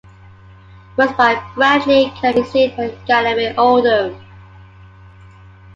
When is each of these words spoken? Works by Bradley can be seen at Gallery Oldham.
Works 0.97 1.13
by 1.15 1.39
Bradley 1.53 2.11
can 2.19 2.33
be 2.33 2.43
seen 2.43 2.71
at 2.71 3.05
Gallery 3.05 3.55
Oldham. 3.55 4.19